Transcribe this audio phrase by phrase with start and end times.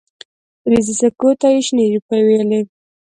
[0.61, 2.61] فلزي سکو ته یې شنې روپۍ ویلې.